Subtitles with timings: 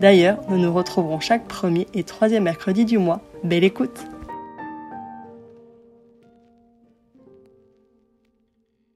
[0.00, 3.22] D'ailleurs, nous nous retrouverons chaque premier et troisième mercredi du mois.
[3.42, 4.04] Belle écoute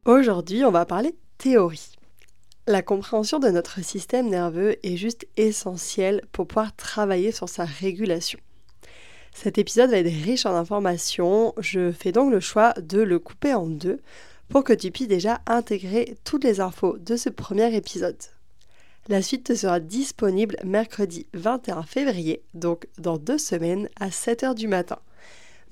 [0.04, 1.92] Aujourd'hui, on va parler théorie.
[2.66, 8.38] La compréhension de notre système nerveux est juste essentielle pour pouvoir travailler sur sa régulation.
[9.32, 13.54] Cet épisode va être riche en informations, je fais donc le choix de le couper
[13.54, 14.00] en deux
[14.50, 18.18] pour que tu puisses déjà intégrer toutes les infos de ce premier épisode.
[19.10, 24.68] La suite te sera disponible mercredi 21 février, donc dans deux semaines à 7h du
[24.68, 25.00] matin.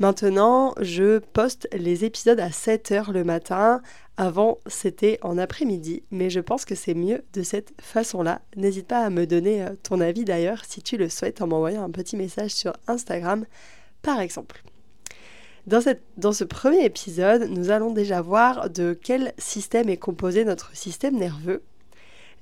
[0.00, 3.80] Maintenant, je poste les épisodes à 7h le matin.
[4.17, 8.41] Avant, c'était en après-midi, mais je pense que c'est mieux de cette façon-là.
[8.56, 11.84] N'hésite pas à me donner euh, ton avis d'ailleurs si tu le souhaites en m'envoyant
[11.84, 13.47] un petit message sur Instagram,
[14.02, 14.64] par exemple.
[15.69, 21.17] Dans, ce premier épisode, nous allons déjà voir de quel système est composé notre système
[21.17, 21.62] nerveux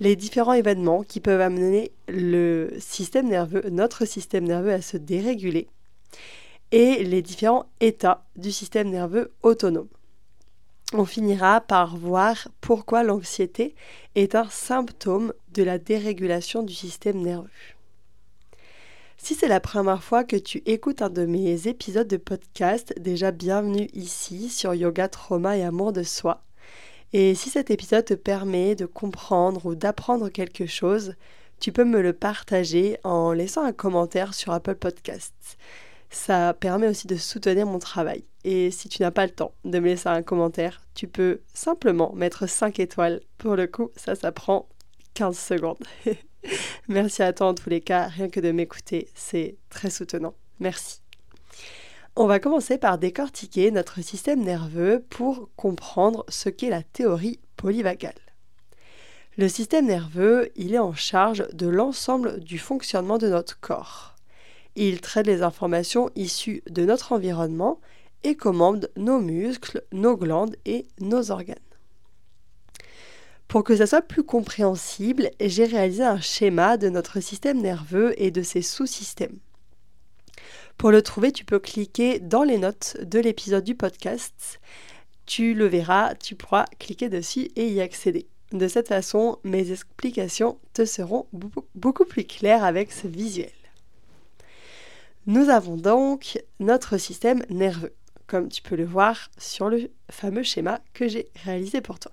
[0.01, 5.69] les différents événements qui peuvent amener le système nerveux, notre système nerveux à se déréguler
[6.73, 9.89] et les différents états du système nerveux autonome.
[10.93, 13.75] On finira par voir pourquoi l'anxiété
[14.15, 17.51] est un symptôme de la dérégulation du système nerveux.
[19.19, 23.33] Si c'est la première fois que tu écoutes un de mes épisodes de podcast, déjà
[23.33, 26.46] bienvenue ici sur Yoga, Trauma et Amour de Soi.
[27.19, 31.15] Et si cet épisode te permet de comprendre ou d'apprendre quelque chose,
[31.61, 35.57] tu peux me le partager en laissant un commentaire sur Apple Podcasts.
[36.11, 38.27] Ça permet aussi de soutenir mon travail.
[38.45, 42.13] Et si tu n'as pas le temps de me laisser un commentaire, tu peux simplement
[42.13, 43.23] mettre 5 étoiles.
[43.39, 44.69] Pour le coup, ça, ça prend
[45.15, 45.83] 15 secondes.
[46.89, 50.35] Merci à toi en tous les cas, rien que de m'écouter, c'est très soutenant.
[50.61, 51.06] Merci.
[52.19, 58.15] On va commencer par décortiquer notre système nerveux pour comprendre ce qu'est la théorie polyvagale.
[59.37, 64.15] Le système nerveux, il est en charge de l'ensemble du fonctionnement de notre corps.
[64.77, 67.83] Il traite les informations issues de notre environnement
[68.25, 71.57] et commande nos muscles, nos glandes et nos organes.
[73.47, 78.31] Pour que ça soit plus compréhensible, j'ai réalisé un schéma de notre système nerveux et
[78.31, 79.39] de ses sous-systèmes.
[80.79, 84.61] Pour le trouver, tu peux cliquer dans les notes de l'épisode du podcast.
[85.25, 88.27] Tu le verras, tu pourras cliquer dessus et y accéder.
[88.53, 91.29] De cette façon, mes explications te seront
[91.75, 93.51] beaucoup plus claires avec ce visuel.
[95.27, 97.95] Nous avons donc notre système nerveux,
[98.27, 102.13] comme tu peux le voir sur le fameux schéma que j'ai réalisé pour toi.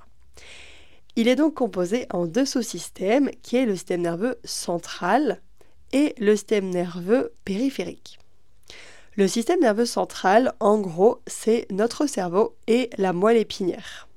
[1.18, 5.42] Il est donc composé en deux sous-systèmes, qui est le système nerveux central
[5.92, 8.20] et le système nerveux périphérique.
[9.16, 14.08] Le système nerveux central, en gros, c'est notre cerveau et la moelle épinière.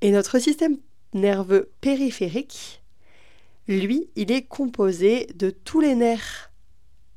[0.00, 0.78] Et notre système
[1.14, 2.82] nerveux périphérique,
[3.68, 6.50] lui, il est composé de tous les nerfs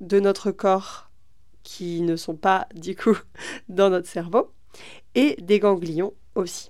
[0.01, 1.09] de notre corps
[1.63, 3.17] qui ne sont pas du coup
[3.69, 4.51] dans notre cerveau
[5.15, 6.69] et des ganglions aussi.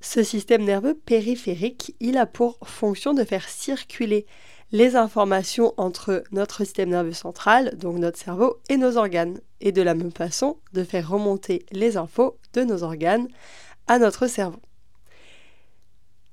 [0.00, 4.26] Ce système nerveux périphérique, il a pour fonction de faire circuler
[4.74, 9.82] les informations entre notre système nerveux central, donc notre cerveau, et nos organes, et de
[9.82, 13.28] la même façon de faire remonter les infos de nos organes
[13.86, 14.58] à notre cerveau.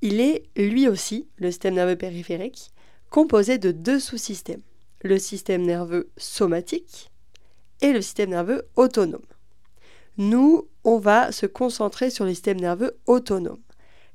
[0.01, 2.71] Il est lui aussi, le système nerveux périphérique,
[3.11, 4.63] composé de deux sous-systèmes,
[5.03, 7.11] le système nerveux somatique
[7.81, 9.21] et le système nerveux autonome.
[10.17, 13.61] Nous, on va se concentrer sur le système nerveux autonome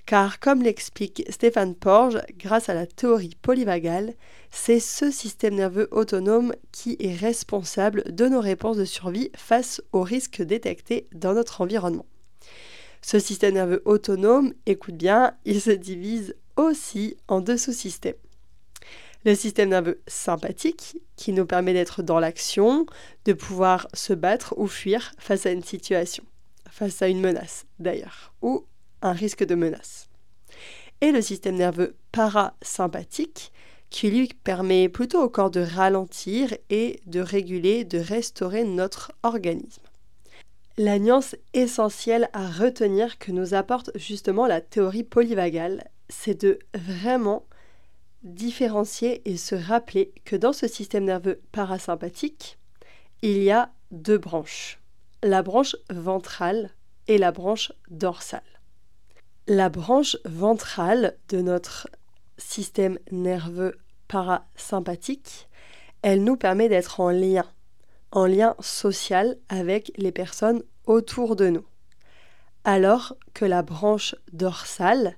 [0.07, 4.15] car comme l'explique Stéphane Porge, grâce à la théorie polyvagale,
[4.53, 10.03] c'est ce système nerveux autonome qui est responsable de nos réponses de survie face aux
[10.03, 12.07] risques détectés dans notre environnement.
[13.03, 18.15] Ce système nerveux autonome, écoute bien, il se divise aussi en deux sous-systèmes.
[19.25, 22.87] Le système nerveux sympathique, qui nous permet d'être dans l'action,
[23.25, 26.23] de pouvoir se battre ou fuir face à une situation,
[26.71, 28.65] face à une menace d'ailleurs, ou
[29.03, 30.09] un risque de menace.
[31.01, 33.53] Et le système nerveux parasympathique,
[33.91, 39.83] qui lui permet plutôt au corps de ralentir et de réguler, de restaurer notre organisme.
[40.79, 47.47] La nuance essentielle à retenir que nous apporte justement la théorie polyvagale, c'est de vraiment
[48.23, 52.59] différencier et se rappeler que dans ce système nerveux parasympathique,
[53.23, 54.81] il y a deux branches,
[55.23, 56.71] la branche ventrale
[57.09, 58.43] et la branche dorsale.
[59.49, 61.89] La branche ventrale de notre
[62.37, 63.79] système nerveux
[64.09, 65.49] parasympathique,
[66.03, 67.47] elle nous permet d'être en lien,
[68.11, 71.65] en lien social avec les personnes autour de nous.
[72.65, 75.17] Alors que la branche dorsale,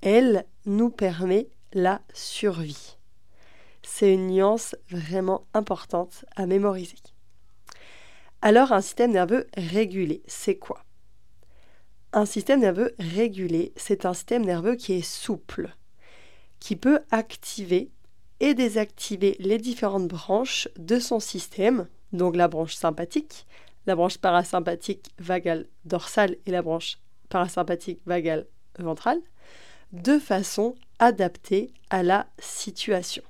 [0.00, 2.96] elle, nous permet la survie.
[3.82, 6.98] C'est une nuance vraiment importante à mémoriser.
[8.42, 10.82] Alors un système nerveux régulé, c'est quoi?
[12.12, 15.76] Un système nerveux régulé, c'est un système nerveux qui est souple,
[16.58, 17.90] qui peut activer
[18.40, 23.46] et désactiver les différentes branches de son système, donc la branche sympathique,
[23.86, 26.98] la branche parasympathique vagale dorsale et la branche
[27.28, 28.46] parasympathique vagale
[28.78, 29.20] ventrale,
[29.92, 33.22] de façon adaptée à la situation.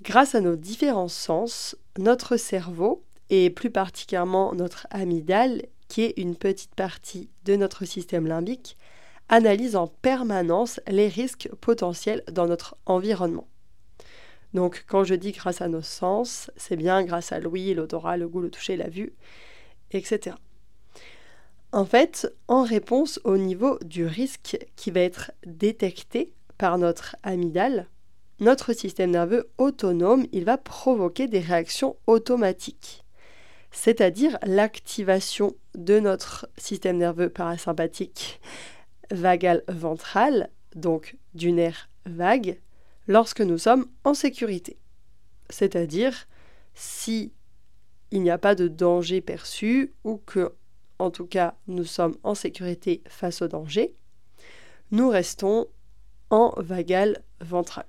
[0.00, 6.36] Grâce à nos différents sens, notre cerveau, et plus particulièrement notre amygdale, qui est une
[6.36, 8.78] petite partie de notre système limbique,
[9.28, 13.46] analyse en permanence les risques potentiels dans notre environnement.
[14.54, 18.26] Donc quand je dis grâce à nos sens, c'est bien grâce à l'ouïe, l'odorat, le
[18.26, 19.12] goût, le toucher, la vue,
[19.90, 20.34] etc.
[21.72, 27.86] En fait, en réponse au niveau du risque qui va être détecté par notre amygdale,
[28.40, 33.01] notre système nerveux autonome, il va provoquer des réactions automatiques,
[33.72, 38.40] c'est-à-dire l'activation de notre système nerveux parasympathique
[39.10, 42.60] vagal ventral, donc du nerf vague,
[43.08, 44.78] lorsque nous sommes en sécurité.
[45.50, 46.28] C'est-à-dire
[46.74, 47.32] si
[48.10, 50.52] il n'y a pas de danger perçu ou que
[50.98, 53.94] en tout cas nous sommes en sécurité face au danger,
[54.90, 55.66] nous restons
[56.30, 57.86] en vagal ventral.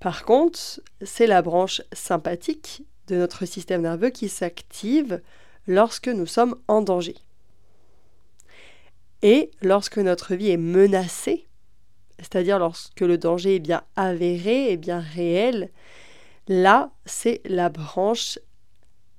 [0.00, 5.20] Par contre, c'est la branche sympathique de notre système nerveux qui s'active
[5.66, 7.16] lorsque nous sommes en danger.
[9.22, 11.46] Et lorsque notre vie est menacée,
[12.18, 15.70] c'est-à-dire lorsque le danger est bien avéré et bien réel,
[16.46, 18.38] là, c'est la branche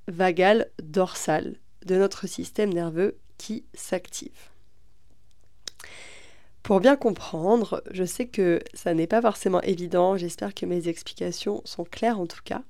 [0.07, 1.56] vagale dorsale
[1.86, 4.50] de notre système nerveux qui s'active.
[6.63, 11.62] Pour bien comprendre, je sais que ça n'est pas forcément évident, j'espère que mes explications
[11.65, 12.62] sont claires en tout cas.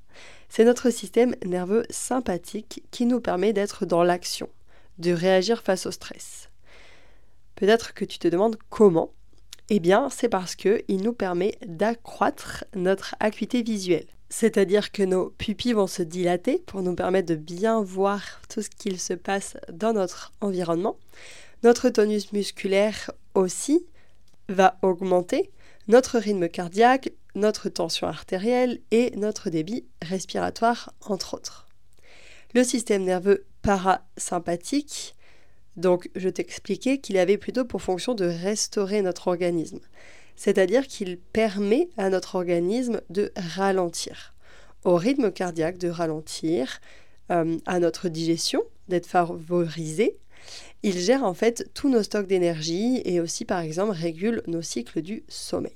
[0.49, 4.49] C'est notre système nerveux sympathique qui nous permet d'être dans l'action,
[4.97, 6.49] de réagir face au stress.
[7.55, 9.11] Peut-être que tu te demandes comment?
[9.69, 14.07] Eh bien, c'est parce qu'il nous permet d'accroître notre acuité visuelle.
[14.29, 18.69] C'est-à-dire que nos pupilles vont se dilater pour nous permettre de bien voir tout ce
[18.69, 20.97] qu'il se passe dans notre environnement.
[21.63, 23.85] Notre tonus musculaire aussi
[24.47, 25.51] va augmenter,
[25.89, 31.67] notre rythme cardiaque, notre tension artérielle et notre débit respiratoire, entre autres.
[32.55, 35.15] Le système nerveux parasympathique,
[35.75, 39.81] donc je t'expliquais qu'il avait plutôt pour fonction de restaurer notre organisme
[40.39, 44.33] c'est-à-dire qu'il permet à notre organisme de ralentir,
[44.85, 46.79] au rythme cardiaque de ralentir,
[47.29, 50.17] euh, à notre digestion d'être favorisée.
[50.83, 55.01] Il gère en fait tous nos stocks d'énergie et aussi par exemple régule nos cycles
[55.01, 55.75] du sommeil.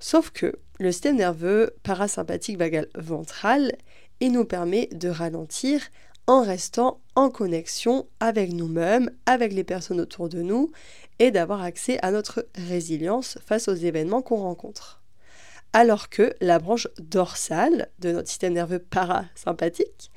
[0.00, 3.72] Sauf que le système nerveux parasympathique vagal ventral,
[4.20, 5.80] il nous permet de ralentir
[6.28, 10.70] en restant en connexion avec nous-mêmes, avec les personnes autour de nous
[11.18, 15.02] et d'avoir accès à notre résilience face aux événements qu'on rencontre.
[15.72, 20.10] Alors que la branche dorsale de notre système nerveux parasympathique,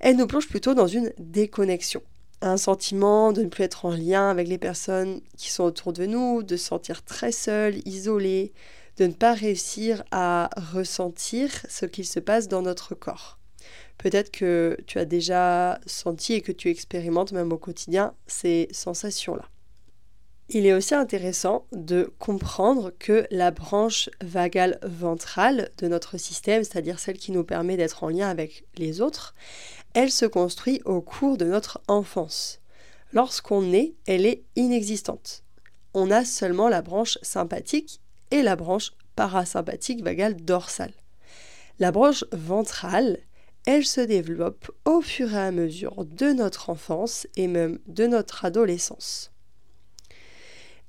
[0.00, 2.02] elle nous plonge plutôt dans une déconnexion,
[2.42, 6.06] un sentiment de ne plus être en lien avec les personnes qui sont autour de
[6.06, 8.52] nous, de se sentir très seul, isolé,
[8.98, 13.38] de ne pas réussir à ressentir ce qu'il se passe dans notre corps.
[13.98, 19.44] Peut-être que tu as déjà senti et que tu expérimentes même au quotidien ces sensations-là.
[20.48, 26.98] Il est aussi intéressant de comprendre que la branche vagale ventrale de notre système, c'est-à-dire
[26.98, 29.34] celle qui nous permet d'être en lien avec les autres,
[29.94, 32.60] elle se construit au cours de notre enfance.
[33.12, 35.44] Lorsqu'on est, elle est inexistante.
[35.94, 40.94] On a seulement la branche sympathique et la branche parasympathique vagale dorsale.
[41.78, 43.18] La branche ventrale,
[43.66, 48.44] elle se développe au fur et à mesure de notre enfance et même de notre
[48.44, 49.30] adolescence.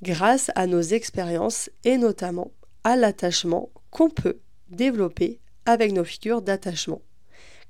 [0.02, 2.52] Grâce à nos expériences et notamment
[2.84, 7.02] à l'attachement qu'on peut développer avec nos figures d'attachement,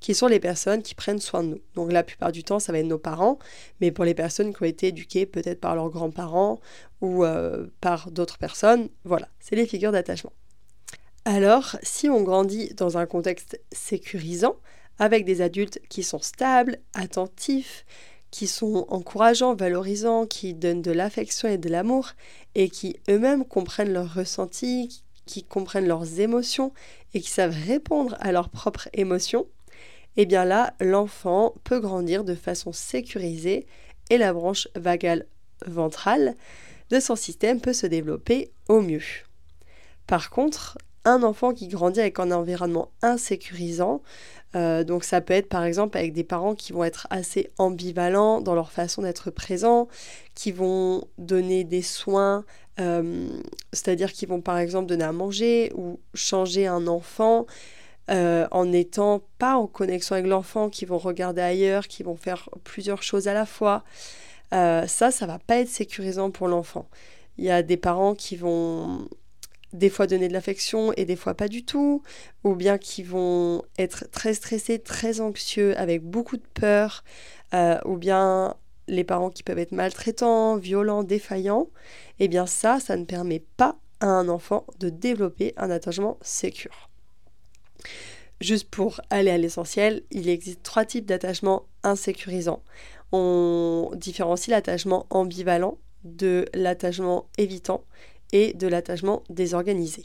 [0.04, 1.62] qui sont les personnes qui prennent soin de nous.
[1.76, 3.40] Donc la plupart du temps, ça va être nos parents,
[3.80, 6.60] mais pour les personnes qui ont été éduquées peut-être par leurs grands-parents
[7.00, 10.34] ou euh, par d'autres personnes, voilà, c'est les figures d'attachement.
[11.24, 14.58] Alors, si on grandit dans un contexte sécurisant,
[15.00, 17.86] avec des adultes qui sont stables, attentifs,
[18.30, 22.10] qui sont encourageants, valorisants, qui donnent de l'affection et de l'amour,
[22.56, 26.74] et qui eux-mêmes comprennent leurs ressentis, qui comprennent leurs émotions
[27.14, 29.48] et qui savent répondre à leurs propres émotions,
[30.18, 33.66] eh bien là, l'enfant peut grandir de façon sécurisée
[34.10, 35.26] et la branche vagale
[35.66, 36.36] ventrale
[36.90, 39.02] de son système peut se développer au mieux.
[40.08, 44.02] Par contre, un enfant qui grandit avec un environnement insécurisant,
[44.56, 48.40] euh, donc ça peut être par exemple avec des parents qui vont être assez ambivalents
[48.40, 49.88] dans leur façon d'être présents,
[50.36, 52.46] qui vont donner des soins,
[52.80, 53.28] euh,
[53.74, 57.46] c'est-à-dire qui vont par exemple donner à manger ou changer un enfant.
[58.12, 62.50] Euh, en n'étant pas en connexion avec l'enfant, qui vont regarder ailleurs, qui vont faire
[62.64, 63.84] plusieurs choses à la fois.
[64.52, 66.88] ça, ça va pas être sécurisant pour l'enfant.
[67.38, 69.08] Il y a des parents qui vont
[69.74, 72.04] des fois donner de l'affection et des fois pas du tout,
[72.44, 77.04] ou bien qui vont être très stressés, très anxieux, avec beaucoup de peur,
[77.54, 78.56] euh, ou bien
[78.88, 81.70] les parents qui peuvent être maltraitants, violents, défaillants,
[82.20, 86.90] eh bien ça, ça ne permet pas à un enfant de développer un attachement sécure.
[88.42, 92.62] Juste pour aller à l'essentiel, il existe trois types d'attachement insécurisants.
[93.12, 97.84] On différencie l'attachement ambivalent de l'attachement évitant
[98.32, 100.04] et de l'attachement désorganisé.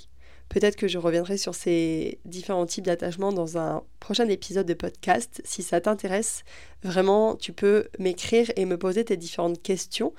[0.49, 5.43] Peut-être que je reviendrai sur ces différents types d'attachement dans un prochain épisode de podcast.
[5.45, 6.43] Si ça t'intéresse,
[6.83, 10.15] vraiment, tu peux m'écrire et me poser tes différentes questions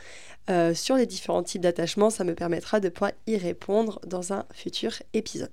[0.49, 2.11] euh, sur les différents types d'attachement.
[2.11, 5.49] Ça me permettra de pouvoir y répondre dans un futur épisode.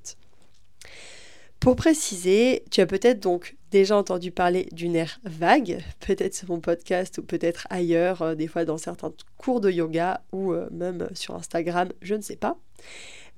[1.61, 6.61] Pour préciser, tu as peut-être donc déjà entendu parler du nerf vague, peut-être sur mon
[6.61, 11.09] podcast ou peut-être ailleurs, euh, des fois dans certains cours de yoga ou euh, même
[11.15, 12.57] sur Instagram, je ne sais pas.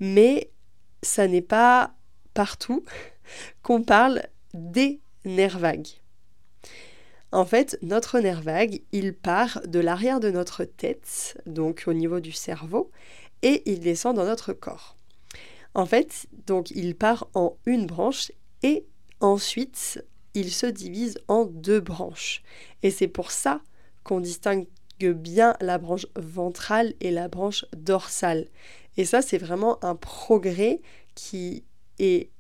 [0.01, 0.51] Mais
[1.03, 1.95] ça n'est pas
[2.35, 2.85] partout
[3.63, 4.23] qu'on parle
[4.53, 5.89] des nerfs vagues.
[7.31, 12.21] En fait, notre nerf vague, il part de l'arrière de notre tête, donc au niveau
[12.21, 12.91] du cerveau,
[13.43, 14.98] et il descend dans notre corps.
[15.75, 18.33] En fait, donc il part en une branche
[18.63, 18.85] et
[19.21, 22.43] ensuite il se divise en deux branches.
[22.83, 23.61] Et c'est pour ça
[24.05, 24.67] qu'on distingue
[25.07, 28.47] bien la branche ventrale et la branche dorsale.
[28.97, 30.81] Et ça, c'est vraiment un progrès
[31.15, 31.65] qui
[31.99, 32.31] est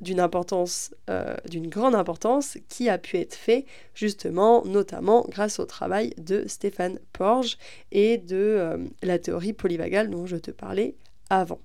[0.00, 3.64] d'une importance, euh, d'une grande importance, qui a pu être fait
[3.94, 7.58] justement, notamment grâce au travail de Stéphane Porge
[7.92, 10.96] et de euh, la théorie polyvagale dont je te parlais
[11.30, 11.60] avant.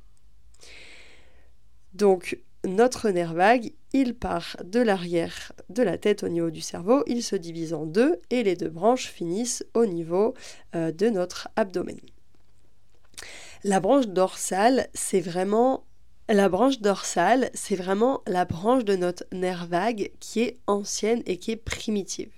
[1.94, 7.04] Donc notre nerf vague, il part de l'arrière de la tête au niveau du cerveau,
[7.08, 10.34] il se divise en deux et les deux branches finissent au niveau
[10.76, 12.00] euh, de notre abdomen.
[13.64, 15.86] La branche dorsale, c'est vraiment
[16.30, 21.38] la branche dorsale, c'est vraiment la branche de notre nerf vague qui est ancienne et
[21.38, 22.32] qui est primitive.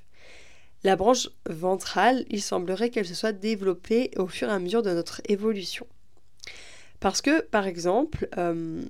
[0.84, 4.92] La branche ventrale, il semblerait qu'elle se soit développée au fur et à mesure de
[4.92, 5.86] notre évolution.
[7.00, 8.82] Parce que, par exemple, euh,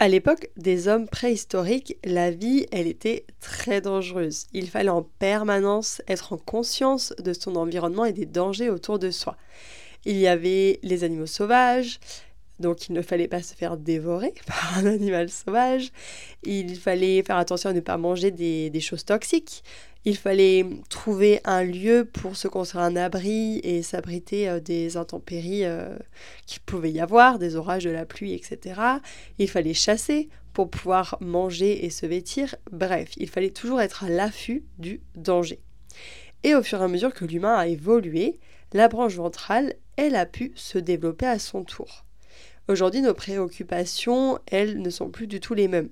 [0.00, 4.46] à l'époque des hommes préhistoriques, la vie, elle était très dangereuse.
[4.52, 9.10] Il fallait en permanence être en conscience de son environnement et des dangers autour de
[9.10, 9.36] soi.
[10.04, 11.98] Il y avait les animaux sauvages,
[12.60, 15.90] donc il ne fallait pas se faire dévorer par un animal sauvage.
[16.44, 19.64] Il fallait faire attention à ne pas manger des, choses toxiques.
[20.04, 25.64] Il fallait trouver un lieu pour se construire un abri et s'abriter euh, des intempéries
[25.64, 25.96] euh,
[26.46, 28.80] qu'il pouvait y avoir, des orages, de la pluie, etc.
[29.38, 32.54] Il fallait chasser pour pouvoir manger et se vêtir.
[32.70, 35.60] Bref, il fallait toujours être à l'affût du danger.
[36.44, 38.38] Et au fur et à mesure que l'humain a évolué,
[38.72, 42.04] la branche ventrale, elle a pu se développer à son tour.
[42.68, 45.88] Aujourd'hui, nos préoccupations, elles, ne sont plus du tout les mêmes.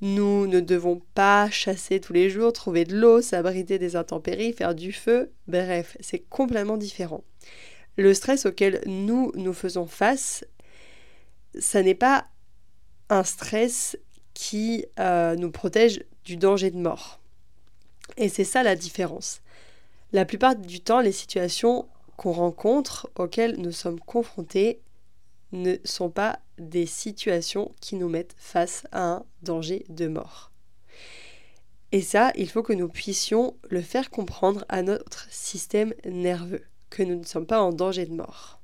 [0.00, 4.74] Nous ne devons pas chasser tous les jours, trouver de l'eau, s'abriter des intempéries, faire
[4.74, 5.30] du feu.
[5.46, 7.22] Bref, c'est complètement différent.
[7.96, 10.44] Le stress auquel nous nous faisons face,
[11.58, 12.26] ça n'est pas
[13.10, 13.98] un stress
[14.32, 17.20] qui euh, nous protège du danger de mort.
[18.16, 19.42] Et c'est ça la différence.
[20.12, 24.80] La plupart du temps, les situations qu'on rencontre, auxquelles nous sommes confrontés,
[25.52, 30.50] ne sont pas des situations qui nous mettent face à un danger de mort.
[31.92, 37.02] Et ça, il faut que nous puissions le faire comprendre à notre système nerveux, que
[37.02, 38.60] nous ne sommes pas en danger de mort.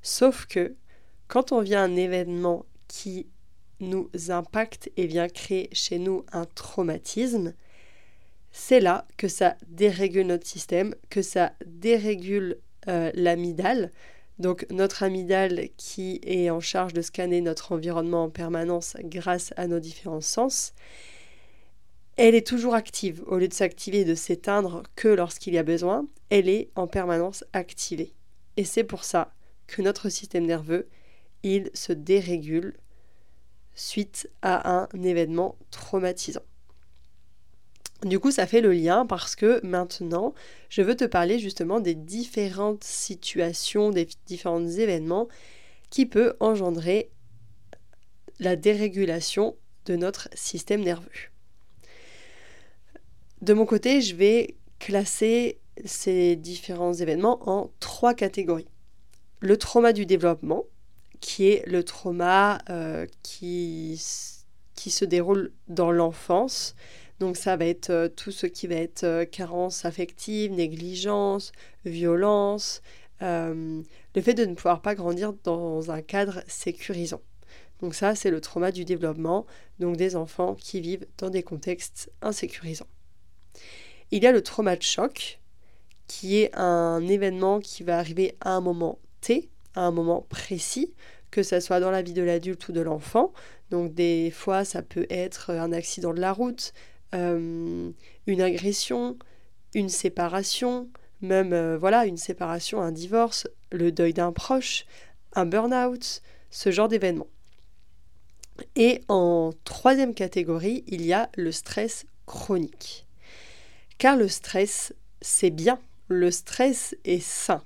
[0.00, 0.74] Sauf que
[1.28, 3.26] quand on vient à un événement qui
[3.80, 7.54] nous impacte et vient créer chez nous un traumatisme,
[8.52, 13.10] c'est là que ça dérégule notre système, que ça dérégule euh.
[14.38, 19.66] Donc notre amygdale qui est en charge de scanner notre environnement en permanence grâce à
[19.66, 20.72] nos différents sens,
[22.16, 23.22] elle est toujours active.
[23.26, 26.86] Au lieu de s'activer et de s'éteindre que lorsqu'il y a besoin, elle est en
[26.86, 28.12] permanence activée.
[28.56, 29.32] Et c'est pour ça
[29.66, 30.88] que notre système nerveux,
[31.42, 32.74] il se dérégule
[33.74, 36.42] suite à un événement traumatisant.
[38.04, 40.34] Du coup, ça fait le lien parce que maintenant,
[40.68, 45.26] je veux te parler justement des différentes situations, des différents événements
[45.88, 47.10] qui peuvent engendrer
[48.40, 49.56] la dérégulation
[49.86, 51.08] de notre système nerveux.
[53.40, 58.68] De mon côté, je vais classer ces différents événements en trois catégories.
[59.40, 60.64] Le trauma du développement,
[61.20, 66.74] qui est le trauma euh, qui se déroule dans l'enfance.
[67.20, 71.52] Donc ça va être euh, tout ce qui va être euh, carence affective, négligence,
[71.84, 72.82] violence,
[73.20, 77.22] le fait de ne pouvoir pas grandir dans un cadre sécurisant.
[77.80, 79.46] Donc ça, c'est le trauma du développement,
[79.78, 82.88] donc des enfants qui vivent dans des contextes insécurisants.
[84.10, 85.40] Il y a le trauma de choc,
[86.06, 90.94] qui est un événement qui va arriver à un moment T, à un moment précis,
[91.30, 93.32] que ce soit dans la vie de l'adulte ou de l'enfant.
[93.70, 96.72] Donc des fois, ça peut être un accident de la route,
[97.14, 97.90] euh,
[98.26, 99.16] une agression,
[99.74, 100.88] une séparation,
[101.20, 104.86] même euh, voilà, une séparation, un divorce, le deuil d'un proche,
[105.34, 107.28] un burn-out, ce genre d'événement.
[108.76, 113.06] Et en troisième catégorie, il y a le stress chronique.
[113.98, 115.78] Car le stress, c'est bien.
[116.08, 117.62] Le stress est sain,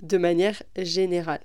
[0.00, 1.40] de manière générale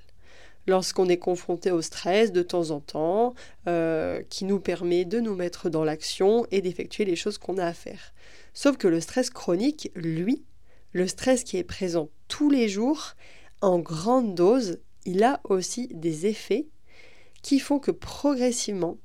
[0.68, 3.34] lorsqu'on est confronté au stress de temps en temps,
[3.68, 7.66] euh, qui nous permet de nous mettre dans l'action et d'effectuer les choses qu'on a
[7.66, 8.14] à faire.
[8.54, 10.44] Sauf que le stress chronique, lui,
[10.94, 13.16] le stress qui est présent tous les jours,
[13.62, 16.68] en grande dose, il a aussi des effets
[17.42, 18.98] qui font que progressivement,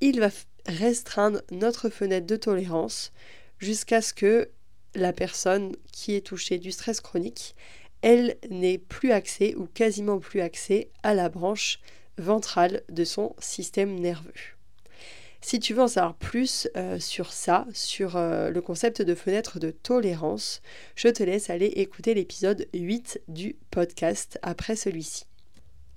[0.00, 0.28] il va
[0.66, 3.12] restreindre notre fenêtre de tolérance
[3.58, 4.50] jusqu'à ce que
[4.94, 7.54] la personne qui est touchée du stress chronique,
[8.02, 11.80] elle n'est plus accès ou quasiment plus accès à la branche
[12.18, 14.32] ventrale de son système nerveux.
[15.44, 19.58] Si tu veux en savoir plus euh, sur ça, sur euh, le concept de fenêtre
[19.58, 20.62] de tolérance,
[20.94, 25.24] je te laisse aller écouter l'épisode 8 du podcast après celui-ci.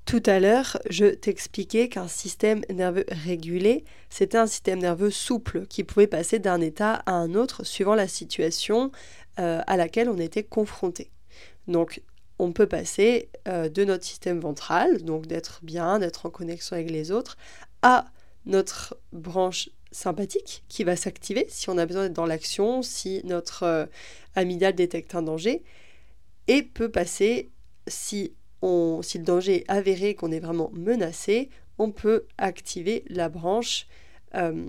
[0.05, 5.83] Tout à l'heure, je t'expliquais qu'un système nerveux régulé, c'était un système nerveux souple qui
[5.83, 8.91] pouvait passer d'un état à un autre suivant la situation
[9.39, 11.11] euh, à laquelle on était confronté.
[11.67, 12.01] Donc,
[12.39, 16.91] on peut passer euh, de notre système ventral, donc d'être bien, d'être en connexion avec
[16.91, 17.37] les autres,
[17.81, 18.05] à
[18.45, 23.63] notre branche sympathique qui va s'activer si on a besoin d'être dans l'action, si notre
[23.63, 23.85] euh,
[24.35, 25.63] amygdale détecte un danger,
[26.47, 27.49] et peut passer,
[27.87, 33.87] si, on, le danger est avéré, qu'on est vraiment menacé, on peut activer la branche
[34.35, 34.65] euh,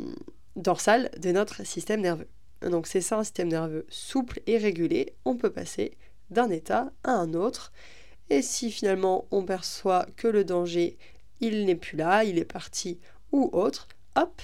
[0.55, 2.29] dorsale de notre système nerveux.
[2.63, 5.97] Donc c'est ça un système nerveux souple et régulé, on peut passer
[6.31, 7.73] d'un état à un autre.
[8.31, 10.99] Et si finalement on perçoit que le danger,
[11.41, 12.99] il n'est plus là, il est parti
[13.33, 14.41] ou autre, hop,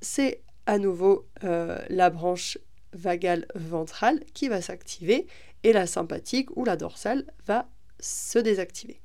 [0.00, 2.58] c'est à nouveau euh, la branche
[2.92, 5.26] vagale ventrale qui va s'activer
[5.62, 7.68] et la sympathique ou la dorsale va
[8.00, 9.00] se désactiver.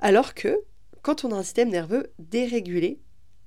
[0.00, 0.60] Alors que
[1.02, 3.00] quand on a un système nerveux dérégulé,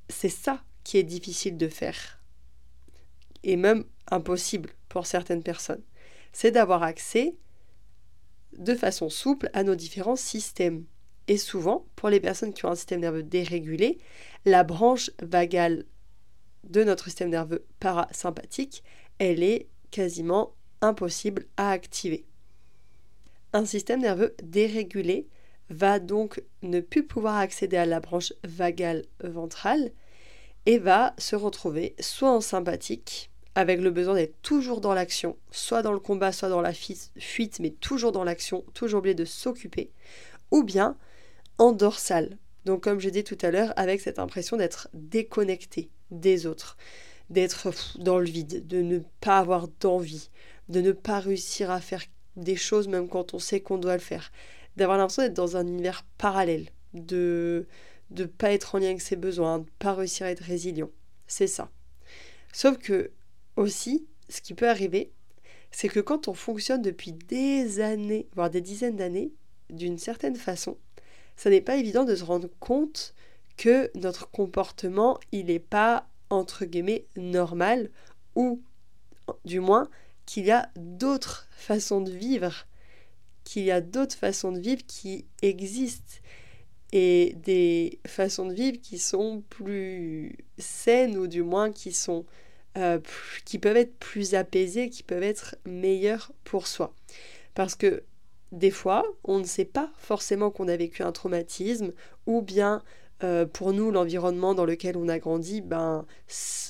[0.10, 2.22] c'est ça qui est difficile de faire
[3.44, 5.84] et même impossible pour certaines personnes
[6.38, 7.36] c'est d'avoir accès
[8.60, 10.86] de façon souple à nos différents systèmes.
[11.28, 13.98] Et souvent, pour les personnes qui ont un système nerveux dérégulé,
[14.46, 15.86] la branche vagale
[16.64, 18.84] de notre système nerveux parasympathique,
[19.18, 22.24] elle est quasiment impossible à activer.
[23.52, 25.28] Un système nerveux dérégulé
[25.72, 29.90] va donc ne plus pouvoir accéder à la branche vagale ventrale
[30.68, 35.82] et va se retrouver soit en sympathique, avec le besoin d'être toujours dans l'action, soit
[35.82, 39.90] dans le combat, soit dans la fuite, mais toujours dans l'action, toujours oublié de s'occuper,
[40.52, 40.96] ou bien
[41.58, 42.38] en dorsale.
[42.66, 46.78] Donc comme je dit tout à l'heure, avec cette impression d'être déconnecté des autres,
[47.32, 50.30] d'être dans le vide, de ne pas avoir d'envie,
[50.70, 52.04] de ne pas réussir à faire
[52.36, 54.32] des choses même quand on sait qu'on doit le faire,
[54.76, 57.66] d'avoir l'impression d'être dans un univers parallèle, de
[58.12, 60.92] ne pas être en lien avec ses besoins, de ne pas réussir à être résilient.
[61.26, 61.72] C'est ça.
[62.54, 63.10] Sauf que
[63.58, 65.12] aussi, ce qui peut arriver,
[65.72, 69.32] c'est que quand on fonctionne depuis des années, voire des dizaines d'années,
[69.70, 70.78] d'une certaine façon,
[71.36, 73.14] ça n'est pas évident de se rendre compte
[73.58, 77.90] que notre comportement, il n'est pas, entre guillemets, normal,
[78.36, 78.62] ou
[79.46, 79.90] du moins
[80.26, 82.66] qu'il y a d'autres façons de vivre,
[83.44, 86.22] qu'il y a d'autres façons de vivre qui existent,
[86.94, 92.26] et des façons de vivre qui sont plus saines, ou du moins qui sont
[92.78, 93.00] euh,
[93.46, 96.94] qui peuvent être plus apaisées, qui peuvent être meilleures pour soi.
[97.56, 98.04] Parce que
[98.52, 101.92] des fois, on ne sait pas forcément qu'on a vécu un traumatisme,
[102.28, 102.84] ou bien
[103.24, 106.06] euh, pour nous, l'environnement dans lequel on a grandi, ben,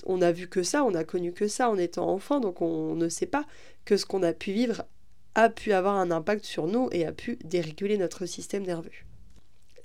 [0.06, 2.96] on a vu que ça, on a connu que ça en étant enfant, donc on
[2.96, 3.46] ne sait pas
[3.84, 4.84] que ce qu'on a pu vivre
[5.36, 8.90] a pu avoir un impact sur nous et a pu déréguler notre système nerveux.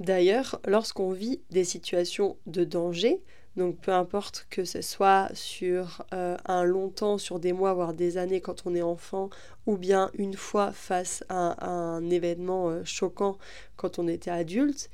[0.01, 3.21] D'ailleurs, lorsqu'on vit des situations de danger,
[3.57, 7.93] donc peu importe que ce soit sur euh, un long temps, sur des mois, voire
[7.93, 9.29] des années quand on est enfant,
[9.67, 13.37] ou bien une fois face à, un événement euh, choquant
[13.77, 14.91] quand on était adulte,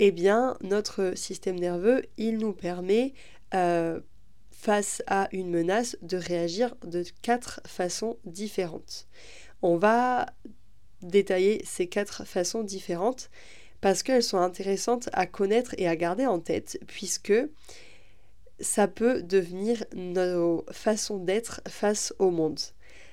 [0.00, 3.14] eh bien notre système nerveux, il nous permet,
[3.54, 4.00] euh,
[4.50, 9.06] face à une menace, de réagir de quatre façons différentes.
[9.62, 10.26] On va
[11.00, 13.30] détailler ces quatre façons différentes
[13.80, 17.32] parce qu'elles sont intéressantes à connaître et à garder en tête, puisque
[18.60, 22.60] ça peut devenir nos façons d'être face au monde.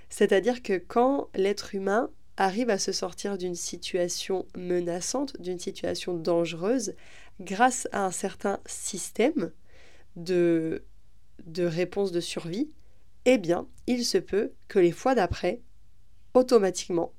[0.10, 6.94] C'est-à-dire que quand l'être humain arrive à se sortir d'une situation menaçante, d'une situation dangereuse,
[7.40, 9.52] grâce à un certain système
[10.16, 10.84] de,
[11.46, 12.70] de réponse de survie,
[13.26, 15.62] eh bien, il se peut que les fois d'après,
[16.34, 17.14] automatiquement,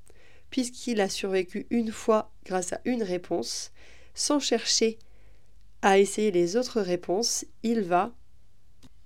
[0.49, 3.71] puisqu'il a survécu une fois grâce à une réponse,
[4.15, 4.97] sans chercher
[5.81, 8.13] à essayer les autres réponses, il va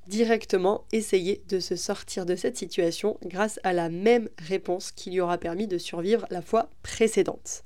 [0.07, 5.21] directement essayer de se sortir de cette situation grâce à la même réponse qui lui
[5.21, 7.63] aura permis de survivre la fois précédente.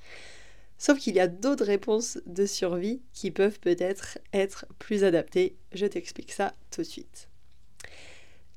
[0.78, 5.58] Sauf qu'il y a d'autres réponses de survie qui peuvent peut-être être plus adaptées.
[5.73, 7.30] Je t'explique ça tout de suite.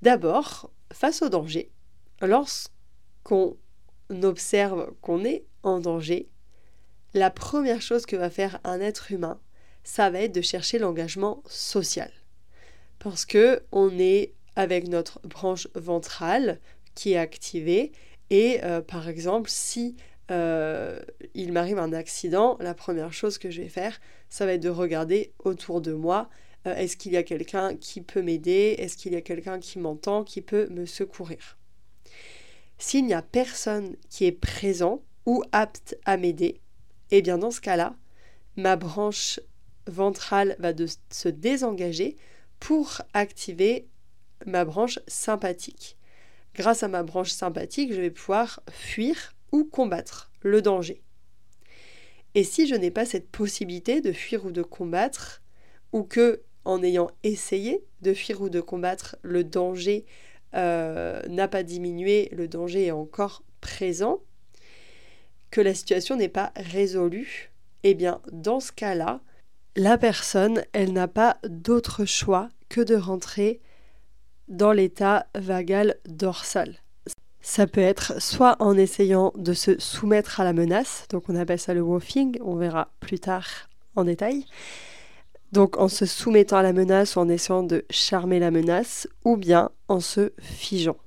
[0.03, 1.71] D'abord, face au danger,
[2.21, 3.57] lorsqu'on
[4.11, 6.29] observe qu'on est en danger,
[7.15, 9.41] la première chose que va faire un être humain,
[9.83, 12.13] ça va être de chercher l'engagement social
[13.01, 16.61] parce que on est avec notre branche ventrale
[16.95, 17.91] qui est activée
[18.31, 19.97] et euh, par exemple si
[20.31, 21.01] euh,
[21.35, 24.69] il m'arrive un accident, la première chose que je vais faire, ça va être de
[24.69, 26.31] regarder autour de moi.
[26.67, 29.81] Euh, est-ce qu'il y a quelqu'un qui peut m'aider Est-ce qu'il y a quelqu'un qui
[29.81, 31.59] m'entend, qui peut me secourir
[32.79, 36.61] S'il n'y a personne qui est présent ou apte à m'aider,
[37.11, 37.97] eh bien dans ce cas-là,
[38.57, 39.41] ma branche
[39.87, 42.17] ventrale va de se désengager
[42.61, 43.89] pour activer
[44.47, 45.97] ma branche sympathique.
[46.55, 51.03] Grâce à ma branche sympathique, je vais pouvoir fuir ou combattre le danger.
[52.35, 55.43] Et si je n'ai pas cette possibilité de fuir ou de combattre,
[55.93, 60.05] ou que, en ayant essayé de fuir ou de combattre, le danger
[60.55, 64.21] euh, n'a pas diminué, le danger est encore présent,
[65.51, 67.51] que la situation n'est pas résolue,
[67.83, 69.21] eh bien, dans ce cas-là,
[69.77, 73.61] la personne, elle n'a pas d'autre choix que de rentrer
[74.49, 76.77] dans l'état vagal dorsal.
[77.41, 81.59] Ça peut être soit en essayant de se soumettre à la menace, donc on appelle
[81.59, 83.47] ça le woofing, on verra plus tard
[83.97, 84.45] en détail.
[85.53, 89.37] Donc en se soumettant à la menace ou en essayant de charmer la menace, ou
[89.37, 90.99] bien en se figeant.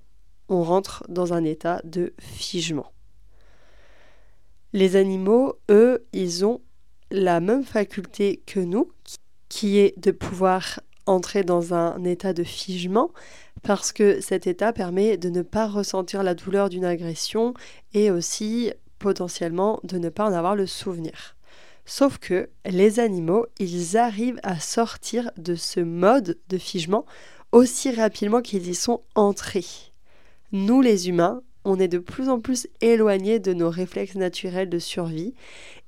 [0.50, 2.92] On rentre dans un état de figement.
[4.74, 6.62] Les animaux, eux, ils ont
[7.14, 8.92] la même faculté que nous,
[9.48, 13.12] qui est de pouvoir entrer dans un état de figement,
[13.62, 17.54] parce que cet état permet de ne pas ressentir la douleur d'une agression
[17.94, 21.36] et aussi potentiellement de ne pas en avoir le souvenir.
[21.86, 27.06] Sauf que les animaux, ils arrivent à sortir de ce mode de figement
[27.52, 29.66] aussi rapidement qu'ils y sont entrés.
[30.52, 34.80] Nous les humains, on est de plus en plus éloignés de nos réflexes naturels de
[34.80, 35.34] survie.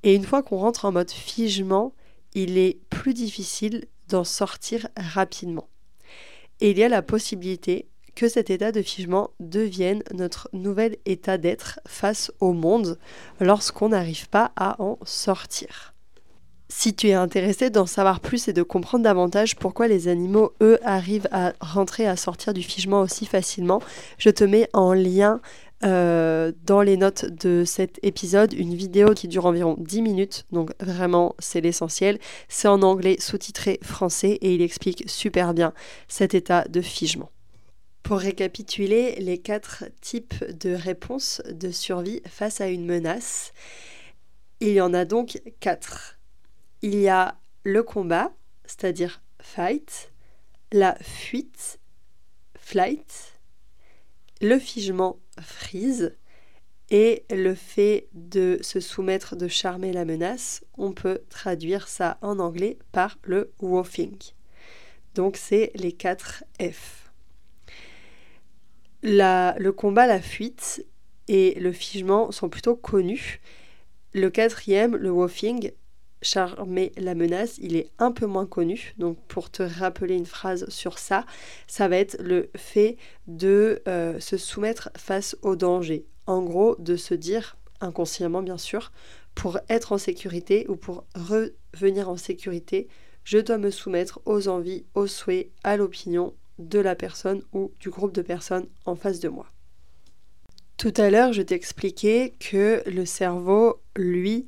[0.02, 1.92] Et une fois qu'on rentre en mode figement,
[2.34, 5.68] il est plus difficile d'en sortir rapidement.
[6.60, 11.36] Et il y a la possibilité que cet état de figement devienne notre nouvel état
[11.36, 12.98] d'être face au monde
[13.40, 15.92] lorsqu'on n'arrive pas à en sortir.
[16.68, 20.80] Si tu es intéressé d'en savoir plus et de comprendre davantage pourquoi les animaux, eux,
[20.82, 23.80] arrivent à rentrer, à sortir du figement aussi facilement,
[24.18, 25.40] je te mets en lien
[25.84, 30.70] euh, dans les notes de cet épisode une vidéo qui dure environ 10 minutes, donc
[30.80, 32.18] vraiment c'est l'essentiel.
[32.48, 35.74] C'est en anglais sous-titré français et il explique super bien
[36.08, 37.30] cet état de figement.
[38.02, 43.52] Pour récapituler les quatre types de réponses de survie face à une menace,
[44.60, 46.18] il y en a donc quatre.
[46.82, 48.32] Il y a le combat,
[48.64, 50.12] c'est-à-dire fight,
[50.72, 51.80] la fuite,
[52.58, 53.40] flight,
[54.40, 56.16] le figement, freeze,
[56.90, 62.38] et le fait de se soumettre, de charmer la menace, on peut traduire ça en
[62.38, 64.16] anglais par le woofing.
[65.14, 67.10] Donc c'est les quatre F.
[69.02, 70.86] le combat, la fuite
[71.28, 73.40] et le figement sont plutôt connus.
[74.12, 75.72] Le quatrième, le woofing,
[76.22, 78.94] charmer la menace, il est un peu moins connu.
[78.98, 81.24] Donc pour te rappeler une phrase sur ça,
[81.66, 86.06] ça va être le fait de euh, se soumettre face au danger.
[86.26, 88.92] En gros, de se dire, inconsciemment bien sûr,
[89.34, 92.88] pour être en sécurité ou pour revenir en sécurité,
[93.24, 97.90] je dois me soumettre aux envies, aux souhaits, à l'opinion de la personne ou du
[97.90, 99.46] groupe de personnes en face de moi.
[100.76, 104.46] Tout à l'heure, je t'expliquais que le cerveau, lui,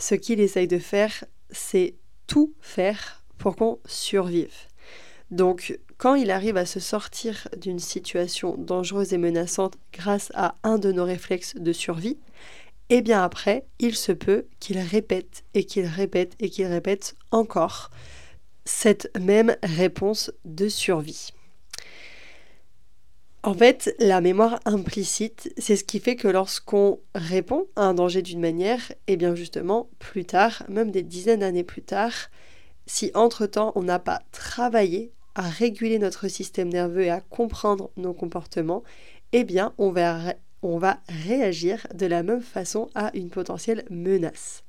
[0.00, 1.94] ce qu'il essaye de faire, c'est
[2.26, 4.54] tout faire pour qu'on survive.
[5.30, 10.78] Donc, quand il arrive à se sortir d'une situation dangereuse et menaçante grâce à un
[10.78, 12.18] de nos réflexes de survie,
[12.88, 17.90] eh bien après, il se peut qu'il répète et qu'il répète et qu'il répète encore
[18.64, 21.32] cette même réponse de survie.
[23.42, 28.20] En fait, la mémoire implicite, c'est ce qui fait que lorsqu'on répond à un danger
[28.20, 32.12] d'une manière, et eh bien justement, plus tard, même des dizaines d'années plus tard,
[32.84, 38.12] si entre-temps on n'a pas travaillé à réguler notre système nerveux et à comprendre nos
[38.12, 38.82] comportements,
[39.32, 44.64] eh bien on va, on va réagir de la même façon à une potentielle menace.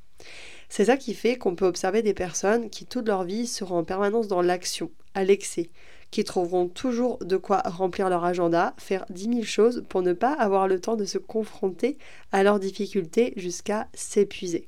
[0.69, 3.83] C'est ça qui fait qu'on peut observer des personnes qui toute leur vie seront en
[3.83, 5.71] permanence dans l'action, à l'excès,
[6.11, 10.33] qui trouveront toujours de quoi remplir leur agenda, faire dix mille choses pour ne pas
[10.33, 11.97] avoir le temps de se confronter
[12.31, 14.67] à leurs difficultés jusqu'à s'épuiser.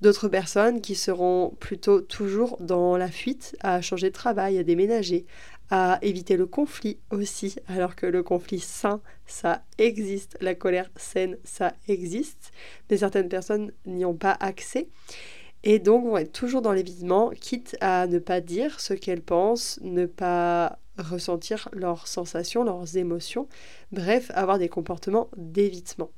[0.00, 5.24] D'autres personnes qui seront plutôt toujours dans la fuite, à changer de travail, à déménager,
[5.70, 11.38] à éviter le conflit aussi, alors que le conflit sain, ça existe, la colère saine,
[11.44, 12.52] ça existe,
[12.90, 14.88] mais certaines personnes n'y ont pas accès
[15.64, 19.80] et donc vont être toujours dans l'évitement, quitte à ne pas dire ce qu'elles pensent,
[19.82, 23.48] ne pas ressentir leurs sensations, leurs émotions,
[23.90, 26.10] bref, avoir des comportements d'évitement.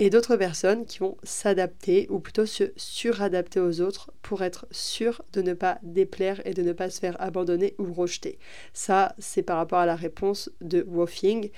[0.00, 5.22] Et d'autres personnes qui vont s'adapter ou plutôt se suradapter aux autres pour être sûr
[5.32, 8.40] de ne pas déplaire et de ne pas se faire abandonner ou rejeter.
[8.72, 11.50] Ça, c'est par rapport à la réponse de Woofing.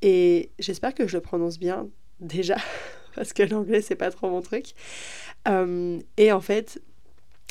[0.00, 2.56] Et j'espère que je le prononce bien déjà,
[3.20, 4.72] parce que l'anglais, c'est pas trop mon truc.
[5.46, 6.80] Euh, et en fait,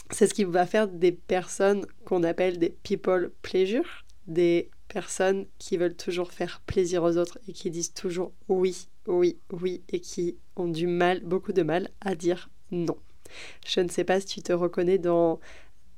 [0.09, 5.77] c'est ce qui va faire des personnes qu'on appelle des people pleasure, des personnes qui
[5.77, 10.37] veulent toujours faire plaisir aux autres et qui disent toujours oui, oui, oui, et qui
[10.55, 12.97] ont du mal, beaucoup de mal à dire non.
[13.67, 15.39] Je ne sais pas si tu te reconnais dans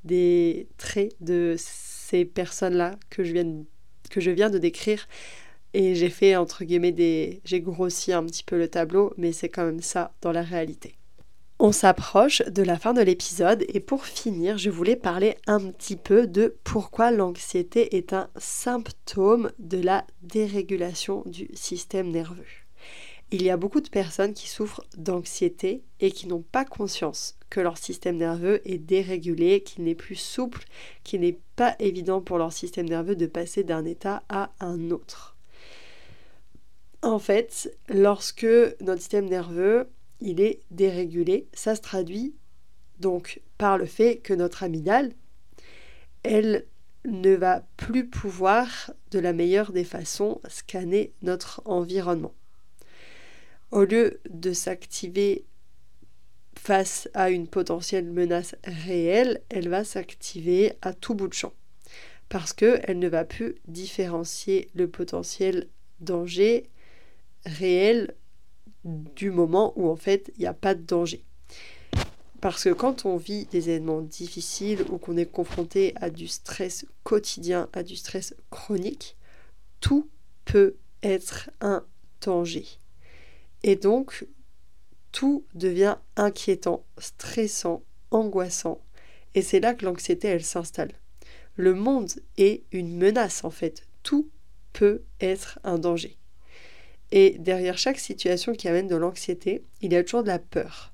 [0.03, 3.63] des traits de ces personnes-là que je viens,
[4.09, 5.07] que je viens de décrire.
[5.73, 7.41] Et j'ai fait, entre guillemets, des...
[7.45, 10.95] J'ai grossi un petit peu le tableau, mais c'est quand même ça dans la réalité.
[11.63, 15.95] On s'approche de la fin de l'épisode et pour finir, je voulais parler un petit
[15.95, 22.47] peu de pourquoi l'anxiété est un symptôme de la dérégulation du système nerveux.
[23.29, 27.61] Il y a beaucoup de personnes qui souffrent d'anxiété et qui n'ont pas conscience que
[27.61, 30.63] leur système nerveux est dérégulé, qu'il n'est plus souple,
[31.03, 35.30] qu'il n'est pas évident pour leur système nerveux de passer d'un état à un autre.
[37.01, 38.45] En fait, lorsque
[38.79, 39.87] notre système nerveux
[40.21, 41.47] est dérégulé.
[41.53, 42.35] Ça se traduit
[42.99, 45.13] donc par le fait que notre amygdale,
[46.23, 46.65] elle
[47.05, 52.33] ne va plus pouvoir de la meilleure des façons scanner notre environnement.
[53.71, 55.45] Au lieu de s'activer
[56.55, 61.53] face à une potentielle menace réelle, elle va s'activer à tout bout de champ
[62.29, 65.67] parce qu'elle ne va plus différencier le potentiel
[65.99, 66.69] danger
[67.45, 68.15] réel
[68.83, 71.23] du moment où en fait il n'y a pas de danger.
[72.41, 76.85] Parce que quand on vit des événements difficiles ou qu'on est confronté à du stress
[77.03, 79.15] quotidien, à du stress chronique,
[79.79, 80.09] tout
[80.45, 81.85] peut être un
[82.21, 82.65] danger.
[83.61, 84.25] Et donc,
[85.11, 88.81] tout devient inquiétant, stressant, angoissant.
[89.35, 90.93] Et c'est là que l'anxiété, elle s'installe.
[91.55, 93.87] Le monde est une menace en fait.
[94.01, 94.29] Tout
[94.73, 96.17] peut être un danger.
[97.11, 100.93] Et derrière chaque situation qui amène de l'anxiété, il y a toujours de la peur.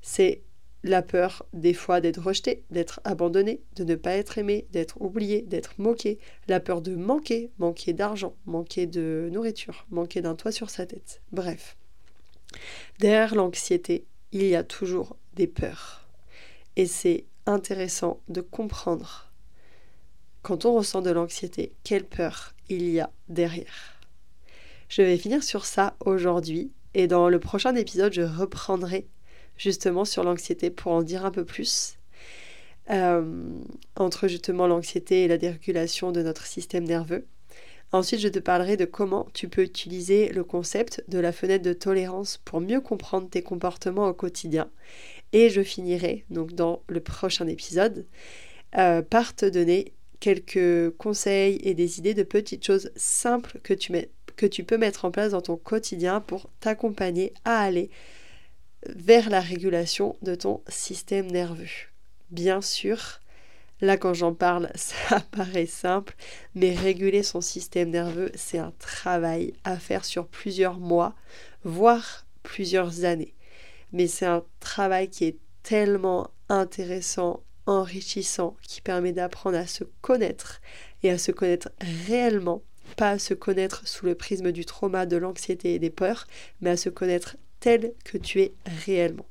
[0.00, 0.42] C'est
[0.84, 5.42] la peur des fois d'être rejeté, d'être abandonné, de ne pas être aimé, d'être oublié,
[5.42, 10.70] d'être moqué, la peur de manquer, manquer d'argent, manquer de nourriture, manquer d'un toit sur
[10.70, 11.20] sa tête.
[11.32, 11.76] Bref.
[13.00, 16.06] Derrière l'anxiété, il y a toujours des peurs.
[16.76, 19.26] Et c'est intéressant de comprendre
[20.46, 23.95] quand on ressent de l'anxiété, quelle peur il y a derrière.
[24.88, 29.08] Je vais finir sur ça aujourd'hui et dans le prochain épisode, je reprendrai
[29.56, 31.98] justement sur l'anxiété pour en dire un peu plus.
[32.90, 33.42] Euh,
[33.96, 37.26] entre justement l'anxiété et la dérégulation de notre système nerveux.
[37.90, 41.72] Ensuite, je te parlerai de comment tu peux utiliser le concept de la fenêtre de
[41.72, 44.70] tolérance pour mieux comprendre tes comportements au quotidien.
[45.32, 48.06] Et je finirai, donc dans le prochain épisode,
[48.78, 53.92] euh, par te donner quelques conseils et des idées de petites choses simples que tu,
[54.36, 57.90] que tu peux mettre en place dans ton quotidien pour t'accompagner à aller
[58.88, 61.66] vers la régulation de ton système nerveux.
[62.30, 63.20] Bien sûr,
[63.80, 66.14] là quand j'en parle, ça paraît simple,
[66.54, 71.14] mais réguler son système nerveux, c'est un travail à faire sur plusieurs mois,
[71.64, 73.34] voire plusieurs années.
[73.92, 80.60] Mais c'est un travail qui est tellement intéressant, enrichissant, qui permet d'apprendre à se connaître
[81.02, 81.70] et à se connaître
[82.06, 82.62] réellement,
[82.96, 86.26] pas à se connaître sous le prisme du trauma, de l'anxiété et des peurs,
[86.60, 88.54] mais à se connaître tel que tu es
[88.86, 89.26] réellement.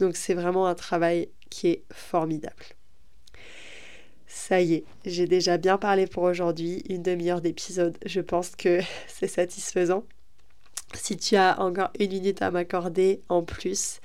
[0.00, 2.64] Donc c'est vraiment un travail qui est formidable.
[4.26, 8.80] Ça y est, j'ai déjà bien parlé pour aujourd'hui, une demi-heure d'épisode, je pense que
[9.06, 10.04] c'est satisfaisant.
[10.94, 14.00] Si tu as encore une minute à m'accorder en plus,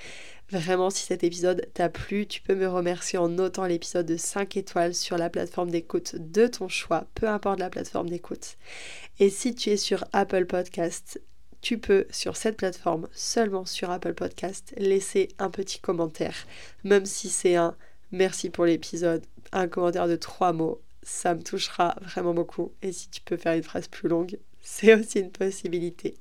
[0.51, 4.57] Vraiment, si cet épisode t'a plu, tu peux me remercier en notant l'épisode de 5
[4.57, 8.57] étoiles sur la plateforme d'écoute de ton choix, peu importe la plateforme d'écoute.
[9.19, 11.21] Et si tu es sur Apple Podcast,
[11.61, 16.47] tu peux sur cette plateforme, seulement sur Apple Podcast, laisser un petit commentaire,
[16.83, 17.75] même si c'est un
[18.11, 22.71] merci pour l'épisode, un commentaire de trois mots, ça me touchera vraiment beaucoup.
[22.81, 26.15] Et si tu peux faire une phrase plus longue, c'est aussi une possibilité.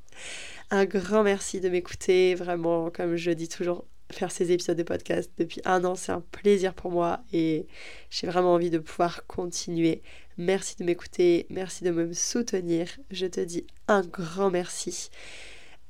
[0.71, 5.31] Un grand merci de m'écouter, vraiment, comme je dis toujours, faire ces épisodes de podcast
[5.39, 7.67] depuis un an, c'est un plaisir pour moi et
[8.11, 10.03] j'ai vraiment envie de pouvoir continuer.
[10.37, 12.89] Merci de m'écouter, merci de me soutenir.
[13.11, 15.11] Je te dis un grand merci.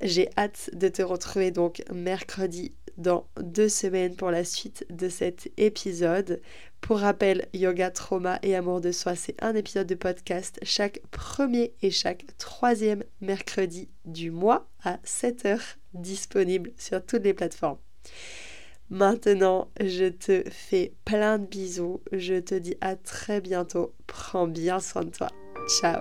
[0.00, 5.50] J'ai hâte de te retrouver donc mercredi dans deux semaines pour la suite de cet
[5.56, 6.40] épisode.
[6.80, 11.74] Pour rappel, Yoga, Trauma et Amour de Soi, c'est un épisode de podcast chaque premier
[11.82, 15.60] et chaque troisième mercredi du mois à 7h
[15.94, 17.78] disponible sur toutes les plateformes.
[18.90, 22.00] Maintenant, je te fais plein de bisous.
[22.12, 23.94] Je te dis à très bientôt.
[24.06, 25.28] Prends bien soin de toi.
[25.80, 26.00] Ciao